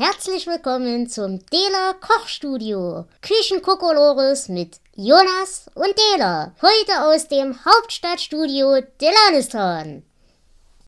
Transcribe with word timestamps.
Herzlich 0.00 0.46
willkommen 0.46 1.08
zum 1.08 1.44
Dela 1.46 1.92
Kochstudio. 2.00 3.06
Küchenkokolores 3.20 4.48
mit 4.48 4.80
Jonas 4.94 5.68
und 5.74 5.92
Dela. 5.98 6.52
Heute 6.62 7.02
aus 7.02 7.26
dem 7.26 7.58
Hauptstadtstudio 7.64 8.80
Delanistan. 9.00 10.04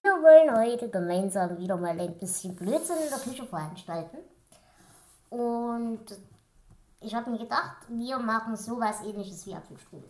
Wir 0.04 0.12
wollen 0.12 0.56
heute 0.56 0.88
gemeinsam 0.88 1.58
wieder 1.58 1.76
mal 1.76 1.98
ein 1.98 2.16
bisschen 2.20 2.54
Blödsinn 2.54 2.98
in 3.02 3.08
der 3.08 3.18
Küche 3.18 3.44
veranstalten. 3.44 4.18
Und 5.28 6.04
ich 7.00 7.12
habe 7.12 7.30
mir 7.32 7.38
gedacht, 7.38 7.78
wir 7.88 8.16
machen 8.16 8.56
sowas 8.56 9.00
ähnliches 9.04 9.44
wie 9.44 9.56
Apfelstrudel. 9.56 10.08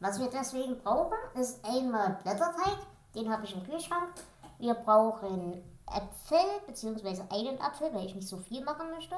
Was 0.00 0.18
wir 0.18 0.30
deswegen 0.30 0.78
brauchen, 0.78 1.18
ist 1.38 1.62
einmal 1.62 2.20
Blätterteig, 2.22 2.78
den 3.14 3.30
habe 3.30 3.44
ich 3.44 3.54
im 3.54 3.64
Kühlschrank. 3.64 4.14
Wir 4.58 4.72
brauchen 4.72 5.62
Äpfel, 5.86 6.60
beziehungsweise 6.66 7.26
einen 7.30 7.60
Apfel, 7.60 7.92
weil 7.94 8.06
ich 8.06 8.14
nicht 8.14 8.28
so 8.28 8.38
viel 8.38 8.64
machen 8.64 8.90
möchte. 8.90 9.16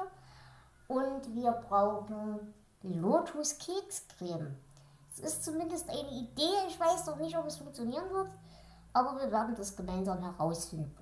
Und 0.87 1.35
wir 1.35 1.51
brauchen 1.51 2.53
Lotus-Kekscreme. 2.83 4.55
Es 5.13 5.19
ist 5.19 5.43
zumindest 5.43 5.89
eine 5.89 6.09
Idee, 6.09 6.67
ich 6.67 6.79
weiß 6.79 7.07
noch 7.07 7.17
nicht, 7.17 7.37
ob 7.37 7.45
es 7.45 7.57
funktionieren 7.57 8.09
wird, 8.11 8.29
aber 8.93 9.19
wir 9.19 9.31
werden 9.31 9.55
das 9.55 9.75
gemeinsam 9.75 10.21
herausfinden. 10.21 10.95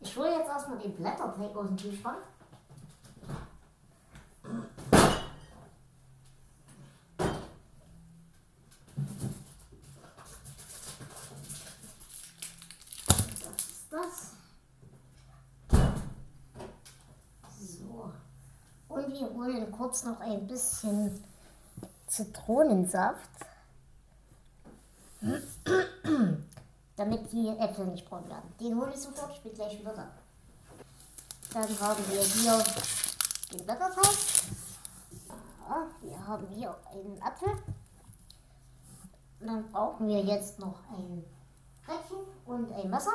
Ich 0.00 0.16
hole 0.16 0.30
jetzt 0.30 0.48
erstmal 0.48 0.78
den 0.78 0.94
Blätterteig 0.94 1.56
aus 1.56 1.68
dem 1.68 1.76
Kühlschrank. 1.76 2.22
das. 13.96 14.32
So. 17.60 18.12
Und 18.88 19.08
wir 19.08 19.30
holen 19.30 19.65
kurz 19.76 20.04
noch 20.04 20.20
ein 20.20 20.46
bisschen 20.46 21.24
Zitronensaft, 22.06 23.30
damit 26.96 27.32
die 27.32 27.48
Äpfel 27.48 27.86
nicht 27.86 28.08
braun 28.08 28.28
werden. 28.28 28.52
Den 28.60 28.80
hole 28.80 28.92
ich 28.94 29.00
sofort, 29.00 29.32
ich 29.32 29.42
bin 29.42 29.54
gleich 29.54 29.78
wieder 29.78 29.94
da. 29.94 30.08
Dann 31.52 31.80
haben 31.80 32.04
wir 32.10 32.20
hier 32.20 32.64
den 33.52 33.64
Blätterteig. 33.64 34.16
Ja, 35.68 35.86
wir 36.00 36.26
haben 36.26 36.46
hier 36.48 36.76
einen 36.92 37.22
Apfel. 37.22 37.50
Dann 39.40 39.70
brauchen 39.70 40.08
wir 40.08 40.22
jetzt 40.22 40.58
noch 40.58 40.78
ein 40.90 41.24
Brettchen 41.84 42.18
und 42.46 42.72
ein 42.72 42.90
Messer. 42.90 43.12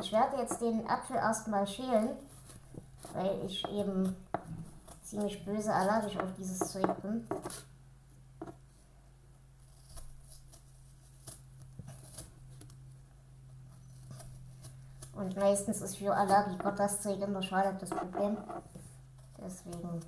Ich 0.00 0.12
werde 0.12 0.38
jetzt 0.38 0.60
den 0.62 0.88
Apfel 0.88 1.16
erstmal 1.16 1.66
schälen, 1.66 2.16
weil 3.12 3.44
ich 3.44 3.62
eben 3.68 4.16
ziemlich 5.02 5.44
böse 5.44 5.72
allergisch 5.72 6.16
auf 6.16 6.32
dieses 6.38 6.58
Zeug 6.58 7.02
bin. 7.02 7.26
Und 15.12 15.36
meistens 15.36 15.82
ist 15.82 15.98
für 15.98 16.14
Allergiker 16.14 16.72
das 16.72 17.02
Zeug 17.02 17.20
in 17.20 17.34
der 17.34 17.42
Schale 17.42 17.76
das 17.78 17.90
Problem. 17.90 18.38
Deswegen 19.38 20.00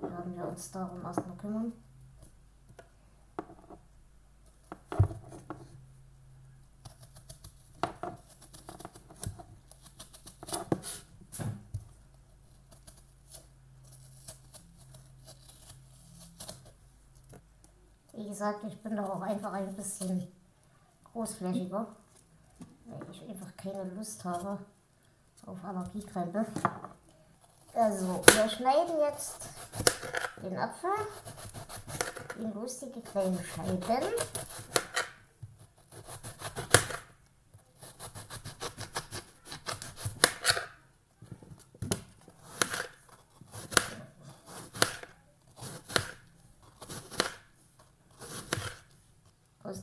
werden 0.00 0.36
wir 0.36 0.48
uns 0.48 0.70
darum 0.70 1.04
erstmal 1.04 1.36
kümmern. 1.36 1.72
Wie 18.14 18.31
gesagt, 18.42 18.64
ich 18.64 18.82
bin 18.82 18.96
da 18.96 19.06
auch 19.06 19.20
einfach 19.20 19.52
ein 19.52 19.72
bisschen 19.76 20.26
großflächiger, 21.12 21.86
weil 22.86 23.10
ich 23.12 23.28
einfach 23.28 23.56
keine 23.56 23.84
Lust 23.94 24.24
habe 24.24 24.58
auf 25.46 25.64
Allergiekrempe. 25.64 26.44
Also, 27.72 28.20
wir 28.34 28.48
schneiden 28.48 28.98
jetzt 28.98 29.46
den 30.42 30.58
Apfel 30.58 30.90
in 32.40 32.52
lustige 32.52 33.00
kleine 33.00 33.38
Scheiben. 33.44 34.02
Aus 49.64 49.80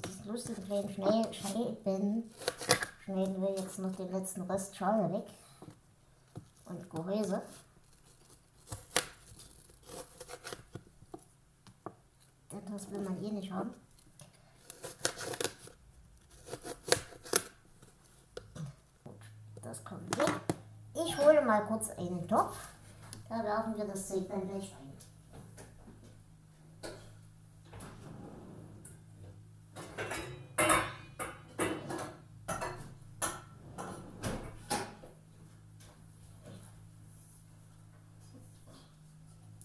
diesen 0.83 1.03
lustigen 1.03 1.31
kleinen 1.31 1.33
Schne 1.33 1.77
Scheiben 1.83 2.31
schneiden 3.03 3.41
wir 3.41 3.55
jetzt 3.55 3.79
noch 3.79 3.95
den 3.95 4.11
letzten 4.11 4.41
Rest 4.43 4.75
Schale 4.75 5.11
weg 5.11 5.25
und 6.65 6.89
Gehäuse. 6.89 7.41
Denn 12.51 12.73
das 12.73 12.91
will 12.91 13.01
man 13.01 13.23
eh 13.23 13.31
nicht 13.31 13.51
haben. 13.51 13.73
Gut, 19.03 19.19
das 19.61 19.83
kommt 19.83 20.17
weg. 20.17 20.33
Ich 20.93 21.17
hole 21.17 21.43
mal 21.43 21.65
kurz 21.65 21.89
einen 21.91 22.27
Topf. 22.27 22.55
Da 23.29 23.43
werfen 23.43 23.77
wir 23.77 23.85
das 23.85 24.09
dann 24.09 24.47
gleich 24.47 24.75
rein. 24.75 24.89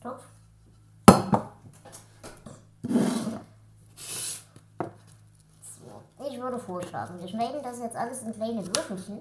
Topf. 0.04 0.22
So, 5.62 6.26
ich 6.28 6.33
würde 6.44 6.58
vorschlagen, 6.58 7.18
wir 7.18 7.26
schneiden 7.28 7.62
das 7.62 7.80
jetzt 7.80 7.96
alles 7.96 8.22
in 8.22 8.34
kleine 8.34 8.64
Würfelchen. 8.66 9.20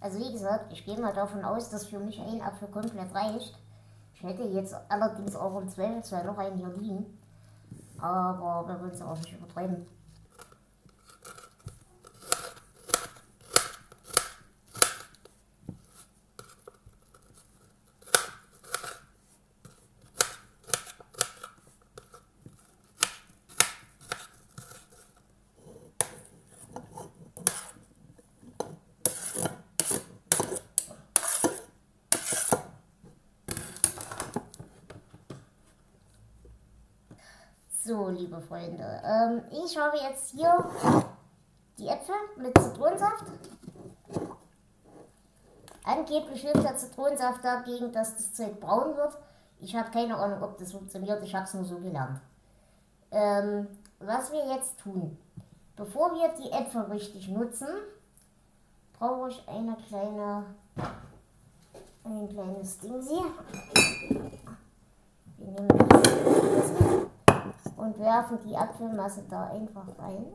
Also 0.00 0.18
wie 0.18 0.32
gesagt, 0.32 0.70
ich 0.72 0.84
gehe 0.84 0.98
mal 0.98 1.14
davon 1.14 1.44
aus, 1.44 1.70
dass 1.70 1.86
für 1.86 1.98
mich 1.98 2.20
ein 2.20 2.42
Apfel 2.42 2.68
komplett 2.68 3.14
reicht. 3.14 3.56
Hätte 4.24 4.44
jetzt 4.44 4.74
allerdings 4.88 5.36
auch 5.36 5.60
im 5.60 5.68
Zweifelsfall 5.68 6.24
noch 6.24 6.38
einen 6.38 6.56
hier 6.56 6.68
liegen. 6.68 7.18
Aber 7.98 8.66
wir 8.66 8.80
wollen 8.80 8.90
es 8.90 9.02
auch 9.02 9.16
nicht 9.18 9.34
übertreiben. 9.34 9.86
So, 37.86 38.03
liebe 38.14 38.40
Freunde, 38.40 39.02
ähm, 39.04 39.42
ich 39.50 39.76
habe 39.76 39.96
jetzt 39.96 40.30
hier 40.30 40.70
die 41.78 41.88
Äpfel 41.88 42.14
mit 42.36 42.56
Zitronensaft. 42.58 43.24
Angeblich 45.84 46.40
hilft 46.40 46.64
der 46.64 46.76
Zitronensaft 46.76 47.44
dagegen, 47.44 47.92
dass 47.92 48.14
das 48.14 48.32
Zeug 48.32 48.58
braun 48.60 48.96
wird. 48.96 49.18
Ich 49.60 49.74
habe 49.76 49.90
keine 49.90 50.16
Ahnung, 50.16 50.42
ob 50.42 50.56
das 50.58 50.72
funktioniert. 50.72 51.22
Ich 51.22 51.34
habe 51.34 51.44
es 51.44 51.54
nur 51.54 51.64
so 51.64 51.78
gelernt. 51.78 52.20
Ähm, 53.10 53.68
was 53.98 54.32
wir 54.32 54.46
jetzt 54.46 54.78
tun, 54.80 55.18
bevor 55.76 56.14
wir 56.14 56.28
die 56.38 56.50
Äpfel 56.50 56.82
richtig 56.82 57.28
nutzen, 57.28 57.68
brauche 58.98 59.28
ich 59.28 59.48
eine 59.48 59.76
kleine, 59.88 60.44
ein 62.04 62.28
kleines 62.28 62.78
Ding. 62.78 63.04
Wir 65.36 65.50
nehmen 65.50 65.68
das 65.68 66.83
und 67.84 67.98
werfen 67.98 68.38
die 68.46 68.56
Apfelmasse 68.56 69.24
da 69.28 69.48
einfach 69.48 69.86
rein. 69.98 70.26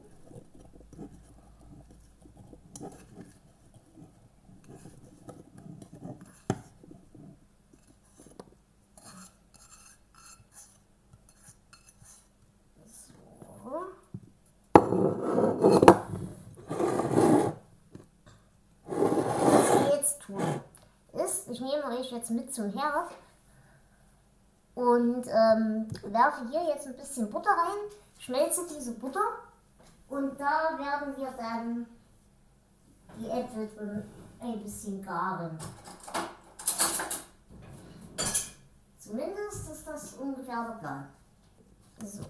ich 21.52 21.62
nehme 21.62 22.00
euch 22.00 22.12
jetzt 22.12 22.30
mit 22.30 22.54
zum 22.54 22.70
Herd 22.72 23.10
und 24.80 25.28
ähm, 25.28 25.88
werfe 26.04 26.48
hier 26.50 26.64
jetzt 26.64 26.88
ein 26.88 26.96
bisschen 26.96 27.30
Butter 27.30 27.50
rein, 27.50 27.92
schmelze 28.18 28.62
diese 28.66 28.94
Butter 28.94 29.20
und 30.08 30.40
da 30.40 30.78
werden 30.78 31.18
wir 31.18 31.32
dann 31.38 31.86
die 33.18 33.30
Äpfel 33.30 33.70
drin 33.76 34.04
ein 34.40 34.64
bisschen 34.64 35.04
garen. 35.04 35.60
Zumindest 39.00 39.70
ist 39.70 39.86
das 39.86 40.14
ungefähr 40.14 40.64
der 40.64 40.76
Plan. 40.80 41.10
So. 42.06 42.24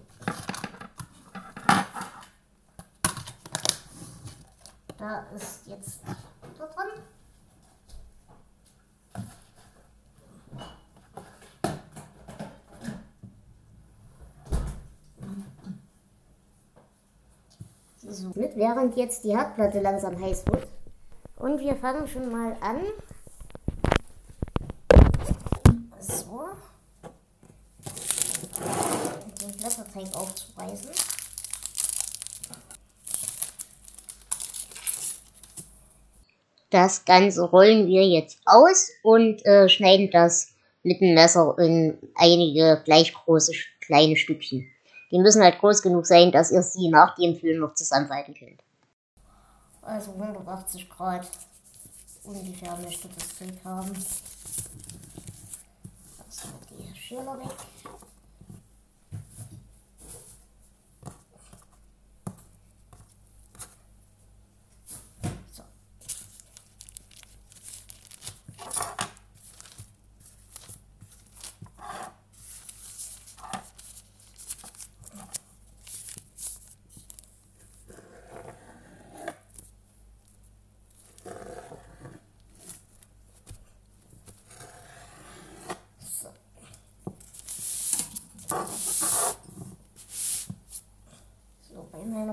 Da 4.98 5.20
ist 5.36 5.68
jetzt 5.68 6.00
Butter 6.40 6.66
drin. 6.74 7.02
So, 18.12 18.32
mit, 18.34 18.56
während 18.56 18.96
jetzt 18.96 19.22
die 19.22 19.36
Herdplatte 19.36 19.78
langsam 19.78 20.20
heiß 20.20 20.44
wird. 20.46 20.66
Und 21.36 21.60
wir 21.60 21.76
fangen 21.76 22.08
schon 22.08 22.28
mal 22.28 22.56
an. 22.60 22.80
So. 26.00 26.48
Den 29.40 29.56
Blätterteig 29.56 30.12
aufzureißen. 30.12 30.90
Das 36.70 37.04
Ganze 37.04 37.42
rollen 37.42 37.86
wir 37.86 38.08
jetzt 38.08 38.40
aus 38.44 38.90
und 39.04 39.46
äh, 39.46 39.68
schneiden 39.68 40.10
das 40.10 40.48
mit 40.82 41.00
dem 41.00 41.14
Messer 41.14 41.54
in 41.60 41.96
einige 42.16 42.82
gleich 42.84 43.14
große 43.14 43.52
kleine 43.80 44.16
Stückchen. 44.16 44.68
Die 45.10 45.18
müssen 45.18 45.42
halt 45.42 45.58
groß 45.58 45.82
genug 45.82 46.06
sein, 46.06 46.30
dass 46.30 46.50
ihr 46.50 46.62
sie 46.62 46.88
nach 46.88 47.14
dem 47.16 47.36
Füllen 47.36 47.60
noch 47.60 47.74
zusammenfalten 47.74 48.34
könnt. 48.34 48.62
Also 49.82 50.12
180 50.12 50.88
Grad 50.88 51.26
ungefähr 52.22 52.76
möchte 52.76 53.08
das 53.08 53.36
Zeug 53.36 53.64
haben. 53.64 53.90
Also 56.26 56.48
die 56.70 56.96
Schirme 56.98 57.38
weg. 57.38 57.56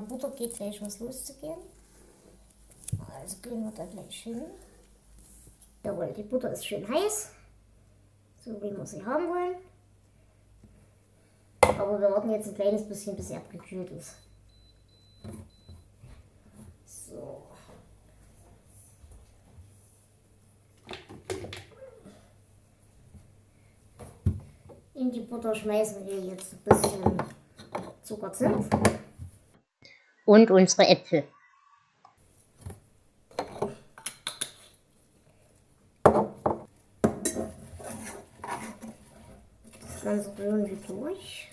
Butter 0.02 0.30
geht 0.32 0.56
gleich 0.56 0.82
was 0.82 1.00
loszugehen. 1.00 1.60
Also 3.22 3.38
gehen 3.42 3.64
wir 3.64 3.72
da 3.72 3.86
gleich 3.86 4.24
hin. 4.24 4.42
Jawohl, 5.84 6.14
die 6.14 6.24
Butter 6.24 6.52
ist 6.52 6.66
schön 6.66 6.88
heiß. 6.88 7.32
So 8.40 8.62
wie 8.62 8.76
wir 8.76 8.86
sie 8.86 9.06
haben 9.06 9.28
wollen. 9.28 9.56
Aber 11.62 12.00
wir 12.00 12.10
warten 12.10 12.32
jetzt 12.32 12.48
ein 12.48 12.56
kleines 12.56 12.88
bisschen, 12.88 13.16
bis 13.16 13.28
sie 13.28 13.36
abgekühlt 13.36 13.90
ist. 13.92 14.16
So. 16.86 17.44
In 24.94 25.12
die 25.12 25.22
Butter 25.22 25.54
schmeißen 25.54 26.06
wir 26.06 26.20
jetzt 26.20 26.54
ein 26.54 26.60
bisschen 26.64 27.22
Zuckerzimt 28.02 28.66
und 30.28 30.52
unsere 30.52 30.88
Äpfel. 30.88 31.24
Das 39.82 40.04
Ganze 40.04 40.38
rühren 40.38 40.66
wir 40.70 40.78
durch. 40.88 41.50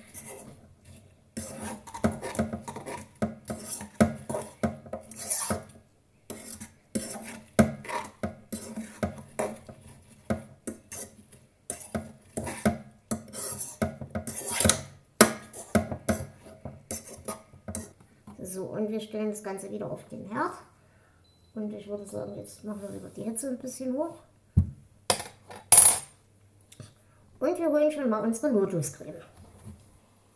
So, 18.54 18.66
und 18.66 18.88
wir 18.88 19.00
stellen 19.00 19.30
das 19.30 19.42
Ganze 19.42 19.68
wieder 19.72 19.90
auf 19.90 20.06
den 20.06 20.28
Herd. 20.30 20.52
Und 21.56 21.72
ich 21.72 21.88
würde 21.88 22.06
sagen, 22.06 22.36
jetzt 22.36 22.62
machen 22.62 22.82
wir 22.82 22.94
wieder 22.94 23.08
die 23.08 23.22
Hitze 23.22 23.48
ein 23.48 23.58
bisschen 23.58 23.92
hoch. 23.94 24.14
Und 27.40 27.58
wir 27.58 27.68
holen 27.68 27.90
schon 27.90 28.08
mal 28.08 28.20
unsere 28.20 28.52
Lotuscreme. 28.52 29.16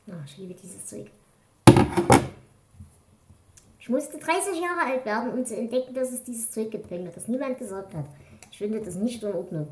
Oh, 0.08 0.12
ich 0.26 0.36
liebe 0.36 0.54
dieses 0.54 0.84
Zeug. 0.84 1.12
Ich 3.78 3.88
musste 3.88 4.18
30 4.18 4.60
Jahre 4.60 4.92
alt 4.92 5.04
werden, 5.04 5.32
um 5.32 5.46
zu 5.46 5.56
entdecken, 5.56 5.94
dass 5.94 6.10
es 6.10 6.24
dieses 6.24 6.50
Zeug 6.50 6.72
gibt, 6.72 6.90
wenn 6.90 7.04
mir 7.04 7.12
das 7.12 7.28
niemand 7.28 7.56
gesagt 7.56 7.94
hat. 7.94 8.06
Ich 8.50 8.58
finde 8.58 8.80
das 8.80 8.96
nicht 8.96 9.22
in 9.22 9.32
Ordnung. 9.32 9.68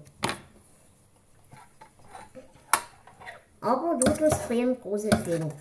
Aber 3.61 3.95
Lotuscreme, 3.95 4.81
große 4.81 5.11
Empfehlung. 5.11 5.53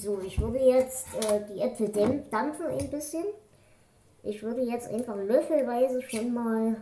So, 0.00 0.18
ich 0.24 0.40
würde 0.40 0.58
jetzt 0.58 1.08
äh, 1.14 1.42
die 1.46 1.60
Äpfel 1.60 1.90
dampfen 2.30 2.66
ein 2.68 2.88
bisschen. 2.88 3.24
Ich 4.22 4.42
würde 4.42 4.62
jetzt 4.62 4.88
einfach 4.88 5.14
löffelweise 5.16 6.00
schon 6.00 6.32
mal 6.32 6.76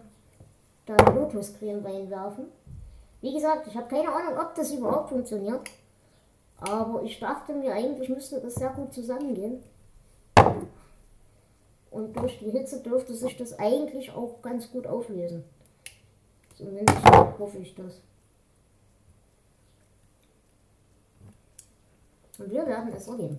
da 0.87 0.95
Lotuscreme 1.11 1.85
reinwerfen. 1.85 2.45
Wie 3.21 3.35
gesagt, 3.35 3.67
ich 3.67 3.75
habe 3.75 3.89
keine 3.89 4.09
Ahnung, 4.09 4.39
ob 4.39 4.55
das 4.55 4.73
überhaupt 4.73 5.09
funktioniert. 5.09 5.69
Aber 6.59 7.03
ich 7.03 7.19
dachte 7.19 7.55
mir, 7.55 7.73
eigentlich 7.73 8.09
müsste 8.09 8.41
das 8.41 8.55
sehr 8.55 8.71
gut 8.71 8.93
zusammengehen. 8.93 9.65
Und 11.91 12.17
durch 12.17 12.39
die 12.39 12.53
Hitze 12.53 12.81
dürfte 12.81 13.15
sich 13.15 13.37
das 13.37 13.59
eigentlich 13.59 14.13
auch 14.13 14.43
ganz 14.43 14.71
gut 14.71 14.87
auflösen. 14.87 15.43
Zumindest 16.57 17.05
hoffe 17.37 17.59
ich 17.59 17.75
das. 17.75 18.01
Und 22.38 22.50
wir 22.52 22.64
werden 22.66 22.92
es 22.92 23.04
so 23.04 23.16
geben. 23.16 23.38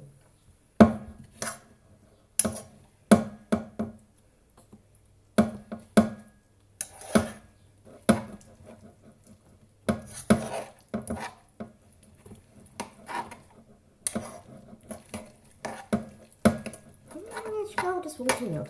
ich 17.70 17.76
glaube, 17.76 18.02
das 18.02 18.16
funktioniert. 18.16 18.68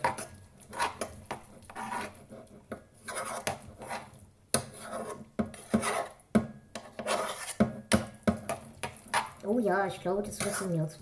Oh 9.60 9.62
ja, 9.62 9.86
ich 9.88 10.00
glaube, 10.00 10.24
das 10.24 10.39
funktioniert. 10.39 10.98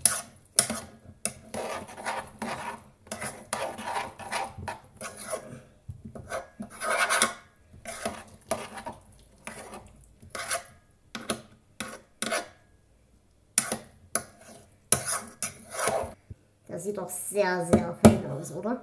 Das 16.66 16.82
sieht 16.82 16.98
doch 16.98 17.08
sehr, 17.08 17.64
sehr 17.64 17.96
fein 18.02 18.28
aus, 18.28 18.52
oder? 18.52 18.80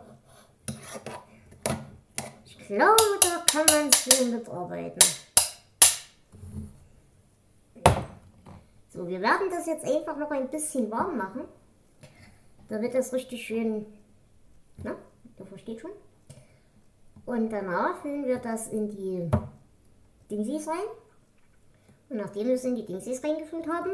Ich 2.45 2.57
glaube, 2.59 2.95
da 3.21 3.43
kann 3.45 3.65
man 3.65 3.91
schön 3.91 4.31
mitarbeiten. 4.31 5.24
So, 9.05 9.11
wir 9.11 9.21
werden 9.21 9.49
das 9.51 9.67
jetzt 9.67 9.85
einfach 9.85 10.17
noch 10.17 10.31
ein 10.31 10.49
bisschen 10.49 10.89
warm 10.89 11.17
machen. 11.17 11.41
Da 12.69 12.81
wird 12.81 12.95
das 12.95 13.13
richtig 13.13 13.45
schön, 13.45 13.85
na, 14.83 14.95
da 15.37 15.45
versteht 15.45 15.79
schon. 15.79 15.91
Und 17.25 17.51
danach 17.51 18.01
füllen 18.01 18.25
wir 18.25 18.37
das 18.37 18.67
in 18.67 18.89
die 18.89 19.29
Dingsies 20.31 20.67
rein. 20.67 20.87
Und 22.09 22.17
nachdem 22.17 22.47
wir 22.47 22.55
es 22.55 22.63
in 22.63 22.75
die 22.75 22.85
Dingsies 22.85 23.23
reingefüllt 23.23 23.67
haben, 23.67 23.91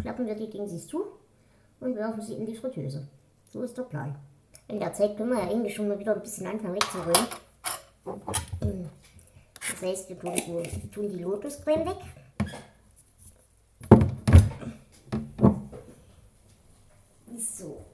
klappen 0.00 0.26
wir 0.26 0.34
die 0.34 0.48
Dingsies 0.48 0.86
zu 0.86 1.04
und 1.80 1.96
werfen 1.96 2.22
sie 2.22 2.34
in 2.34 2.46
die 2.46 2.56
Fritteuse. 2.56 3.06
So 3.50 3.62
ist 3.62 3.76
der 3.76 3.82
Plan. 3.82 4.16
In 4.68 4.80
der 4.80 4.94
Zeit 4.94 5.16
können 5.16 5.30
wir 5.30 5.40
ja 5.40 5.50
eigentlich 5.50 5.74
schon 5.74 5.88
mal 5.88 5.98
wieder 5.98 6.14
ein 6.14 6.22
bisschen 6.22 6.46
anfangen 6.46 6.74
wegzurollen. 6.74 7.26
Das 9.54 9.82
heißt, 9.82 10.08
wir 10.08 10.18
tun 10.90 11.08
die 11.10 11.22
Lotuscreme 11.22 11.86
weg. 11.86 11.98
So. 17.40 17.84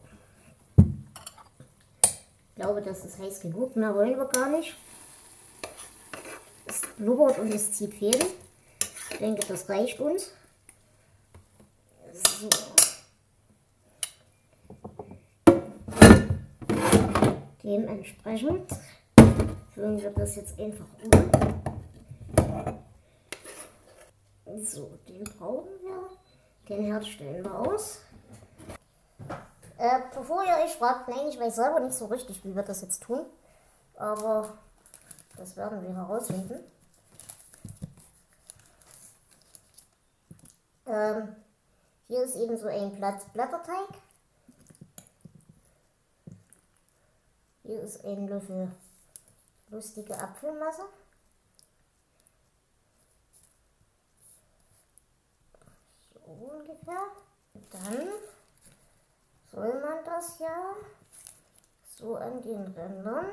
Ich 2.57 2.63
glaube, 2.77 2.83
das 2.83 3.05
ist 3.05 3.19
heiß 3.19 3.41
genug. 3.41 3.77
Mehr 3.77 3.95
wollen 3.95 4.17
wir 4.17 4.27
gar 4.27 4.49
nicht. 4.49 4.77
Es 6.67 6.83
blubbert 6.99 7.39
und 7.39 7.53
es 7.53 7.73
zieht 7.73 7.95
Fäden. 7.95 8.27
Ich 9.11 9.19
denke, 9.19 9.47
das 9.47 9.69
reicht 9.69 10.01
uns. 10.01 10.33
So. 12.13 12.49
Dementsprechend 17.63 18.71
füllen 19.75 20.01
wir 20.01 20.11
das 20.11 20.37
jetzt 20.37 20.59
einfach 20.59 20.87
um. 21.03 21.11
So, 24.63 24.99
den 25.09 25.25
brauchen 25.25 25.69
wir. 25.83 26.11
Den 26.69 26.85
Herd 26.85 27.07
stellen 27.07 27.45
wir 27.45 27.59
aus. 27.59 28.01
Äh, 29.79 30.01
bevor 30.15 30.43
ihr 30.45 30.57
euch 30.65 30.77
fragt, 30.77 31.09
nein, 31.09 31.29
ich 31.29 31.39
weiß 31.39 31.57
selber 31.57 31.81
nicht 31.81 31.95
so 31.95 32.07
richtig, 32.07 32.43
wie 32.45 32.57
wir 32.57 32.63
das 32.63 32.81
jetzt 32.81 33.03
tun. 33.03 33.27
Aber 33.97 34.57
das 35.37 35.57
werden 35.57 35.83
wir 35.83 35.95
herausfinden. 35.95 36.65
Ähm, 40.87 41.37
hier 42.07 42.23
ist 42.23 42.37
eben 42.37 42.57
so 42.57 42.69
ein 42.69 42.95
Blatt 42.95 43.33
Blätterteig. 43.33 43.89
Hier 47.65 47.81
ist 47.83 48.05
ein 48.05 48.29
Löffel 48.29 48.71
lustige 49.69 50.17
Apfelmasse. 50.17 50.83
So 56.15 56.21
ungefähr. 56.31 57.03
Dann 57.73 58.09
soll 59.57 59.81
man 59.81 60.05
das 60.05 60.39
ja 60.39 60.75
so 61.83 62.17
an 62.17 62.43
den 62.43 62.61
Rändern 62.75 63.25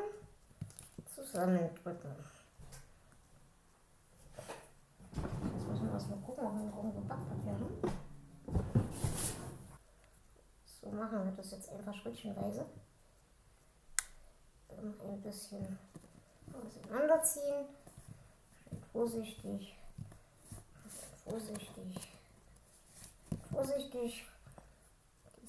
zusammendrücken. 1.13 2.15
Jetzt 5.11 5.67
müssen 5.67 5.87
wir 5.87 5.93
erstmal 5.93 6.19
gucken, 6.19 6.45
ob 6.45 6.55
wir 6.55 6.63
irgendwo 6.63 7.01
Backpapier 7.01 7.51
haben. 7.51 7.81
So 10.81 10.91
machen 10.91 11.25
wir 11.25 11.33
das 11.33 11.51
jetzt 11.51 11.69
einfach 11.73 11.93
schrittchenweise 11.93 12.67
noch 14.81 15.05
ein 15.09 15.21
bisschen 15.21 15.77
auseinanderziehen. 16.53 17.65
Vorsichtig, 18.93 19.77
vorsichtig, 21.25 22.13
vorsichtig 23.51 24.25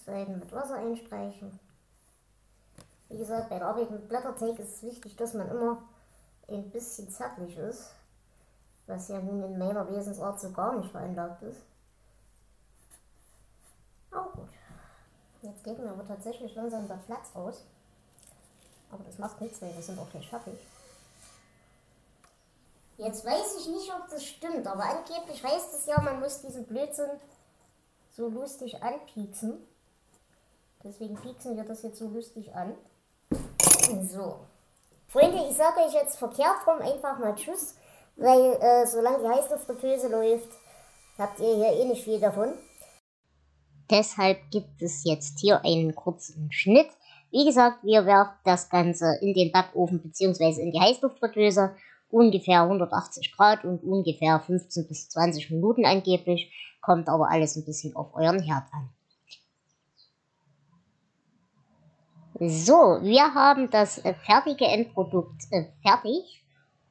Seiten 0.04 0.38
mit 0.38 0.52
Wasser 0.52 0.76
einstreichen. 0.76 1.58
Wie 3.08 3.18
gesagt, 3.18 3.48
bei 3.48 3.58
der 3.58 3.68
Arbeit 3.68 3.90
mit 3.90 4.08
Blätterteig 4.08 4.58
ist 4.58 4.76
es 4.76 4.82
wichtig, 4.82 5.16
dass 5.16 5.34
man 5.34 5.48
immer 5.48 5.82
ein 6.48 6.70
bisschen 6.70 7.08
zärtlich 7.10 7.56
ist, 7.56 7.90
was 8.86 9.08
ja 9.08 9.20
nun 9.20 9.42
in 9.42 9.58
meiner 9.58 9.88
Wesensart 9.90 10.40
so 10.40 10.50
gar 10.52 10.76
nicht 10.76 10.90
veranlagt 10.90 11.42
ist. 11.42 11.60
Auch 14.10 14.32
gut. 14.32 14.48
Jetzt 15.42 15.64
geht 15.64 15.78
mir 15.78 15.90
aber 15.90 16.06
tatsächlich 16.06 16.54
langsam 16.54 16.86
der 16.86 16.98
Platz 17.06 17.30
aus. 17.34 17.64
Aber 18.90 19.04
das 19.04 19.18
macht 19.18 19.40
nichts, 19.40 19.60
weil 19.60 19.74
wir 19.74 19.82
sind 19.82 19.98
auch 19.98 20.10
gleich 20.10 20.28
fertig. 20.28 20.58
Jetzt 22.96 23.24
weiß 23.24 23.56
ich 23.58 23.68
nicht, 23.68 23.92
ob 23.92 24.08
das 24.08 24.24
stimmt, 24.24 24.66
aber 24.66 24.84
angeblich 24.84 25.42
heißt 25.42 25.74
es 25.74 25.86
ja, 25.86 26.00
man 26.00 26.20
muss 26.20 26.42
diesen 26.42 26.64
Blödsinn 26.64 27.10
so 28.12 28.28
lustig 28.28 28.80
anpieksen. 28.82 29.66
Deswegen 30.84 31.16
pieksen 31.16 31.56
wir 31.56 31.64
das 31.64 31.82
jetzt 31.82 31.98
so 31.98 32.08
lustig 32.08 32.54
an. 32.54 32.74
So. 34.08 34.36
Freunde, 35.08 35.46
ich 35.48 35.56
sage 35.56 35.80
euch 35.80 35.94
jetzt 35.94 36.16
verkehrt 36.16 36.66
rum 36.66 36.80
einfach 36.80 37.18
mal 37.18 37.34
Tschüss, 37.34 37.76
weil 38.16 38.58
äh, 38.60 38.86
solange 38.86 39.18
die 39.18 39.28
Heißluftfritteuse 39.28 40.08
läuft, 40.08 40.48
habt 41.18 41.40
ihr 41.40 41.54
hier 41.54 41.72
eh 41.72 41.84
nicht 41.86 42.04
viel 42.04 42.20
davon. 42.20 42.52
Deshalb 43.90 44.38
gibt 44.50 44.82
es 44.82 45.04
jetzt 45.04 45.40
hier 45.40 45.64
einen 45.64 45.94
kurzen 45.94 46.50
Schnitt 46.52 46.90
wie 47.34 47.44
gesagt, 47.44 47.82
wir 47.82 48.06
werfen 48.06 48.38
das 48.44 48.68
Ganze 48.68 49.18
in 49.20 49.34
den 49.34 49.50
Backofen 49.50 50.00
bzw. 50.00 50.62
in 50.62 50.70
die 50.70 50.78
Heißluftfritteuse, 50.78 51.74
ungefähr 52.08 52.62
180 52.62 53.32
Grad 53.32 53.64
und 53.64 53.82
ungefähr 53.82 54.38
15 54.38 54.86
bis 54.86 55.08
20 55.08 55.50
Minuten 55.50 55.84
angeblich, 55.84 56.52
kommt 56.80 57.08
aber 57.08 57.28
alles 57.28 57.56
ein 57.56 57.64
bisschen 57.64 57.96
auf 57.96 58.14
euren 58.14 58.40
Herd 58.40 58.72
an. 58.72 58.88
So, 62.40 62.98
wir 63.00 63.32
haben 63.32 63.70
das 63.70 63.98
äh, 63.98 64.12
fertige 64.12 64.64
Endprodukt 64.64 65.42
äh, 65.52 65.66
fertig 65.82 66.44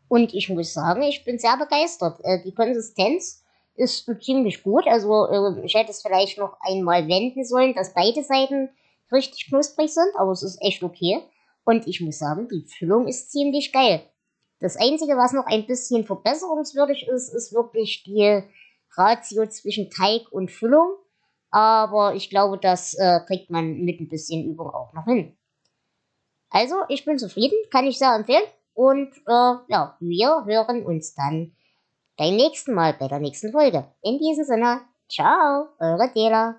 und 0.08 0.34
ich 0.34 0.48
muss 0.48 0.74
sagen, 0.74 1.02
ich 1.02 1.26
bin 1.26 1.38
sehr 1.38 1.58
begeistert. 1.58 2.22
Äh, 2.24 2.42
die 2.44 2.54
Konsistenz 2.54 3.44
ist 3.76 4.10
ziemlich 4.22 4.64
gut, 4.64 4.88
also 4.88 5.28
äh, 5.28 5.66
ich 5.66 5.74
hätte 5.74 5.92
es 5.92 6.02
vielleicht 6.02 6.38
noch 6.38 6.56
einmal 6.62 7.10
wenden 7.10 7.44
sollen, 7.44 7.74
dass 7.76 7.94
beide 7.94 8.24
Seiten 8.24 8.70
richtig 9.12 9.48
knusprig 9.48 9.94
sind, 9.94 10.16
aber 10.16 10.32
es 10.32 10.44
ist 10.44 10.62
echt 10.62 10.82
okay. 10.82 11.20
Und 11.66 11.88
ich 11.88 12.00
muss 12.00 12.20
sagen, 12.20 12.48
die 12.48 12.66
Füllung 12.66 13.08
ist 13.08 13.32
ziemlich 13.32 13.74
geil. 13.74 14.02
Das 14.62 14.78
Einzige, 14.78 15.18
was 15.18 15.34
noch 15.34 15.46
ein 15.46 15.68
bisschen 15.68 16.06
verbesserungswürdig 16.06 17.06
ist, 17.08 17.34
ist 17.34 17.54
wirklich 17.54 18.04
die 18.04 18.44
Ratio 18.96 19.46
zwischen 19.48 19.90
Teig 19.90 20.32
und 20.32 20.52
Füllung. 20.52 20.94
Aber 21.54 22.16
ich 22.16 22.32
glaube, 22.32 22.58
das 22.58 22.96
äh, 22.96 23.20
kriegt 23.28 23.52
man 23.52 23.84
mit 23.84 24.00
ein 24.00 24.10
bisschen 24.10 24.44
Übung 24.44 24.72
auch 24.72 24.92
noch 24.94 25.06
hin. 25.06 25.38
Also, 26.50 26.78
ich 26.90 27.06
bin 27.06 27.20
zufrieden, 27.20 27.56
kann 27.70 27.86
ich 27.86 28.00
sehr 28.00 28.16
empfehlen. 28.16 28.44
Und 28.74 29.16
äh, 29.28 29.56
ja, 29.68 29.96
wir 30.00 30.46
hören 30.46 30.84
uns 30.84 31.14
dann 31.14 31.56
beim 32.18 32.36
nächsten 32.36 32.74
Mal, 32.74 32.94
bei 32.94 33.08
der 33.08 33.20
nächsten 33.20 33.52
Folge. 33.52 33.86
In 34.02 34.18
diesem 34.18 34.46
Sinne, 34.46 34.82
ciao, 35.08 35.68
eure 35.80 36.12
Dela. 36.16 36.56